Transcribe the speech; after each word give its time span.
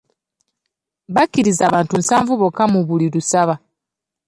Bakkiriza 1.13 1.63
abantu 1.69 1.93
nsavu 2.01 2.33
bokka 2.41 2.63
mu 2.73 2.79
buli 2.87 3.05
lusaba. 3.13 3.55